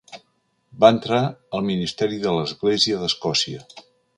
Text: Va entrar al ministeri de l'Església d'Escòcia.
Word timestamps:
Va 0.83 0.89
entrar 0.93 1.19
al 1.57 1.67
ministeri 1.69 2.19
de 2.25 2.35
l'Església 2.39 2.99
d'Escòcia. 3.03 3.63